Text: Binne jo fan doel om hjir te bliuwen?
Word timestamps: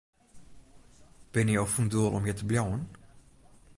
Binne 1.31 1.55
jo 1.57 1.65
fan 1.73 1.91
doel 1.93 2.13
om 2.17 2.25
hjir 2.25 2.37
te 2.37 2.45
bliuwen? 2.49 2.83